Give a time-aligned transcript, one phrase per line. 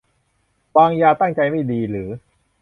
[0.77, 2.09] -วางยา ตั้งใจไม่ดี หรือ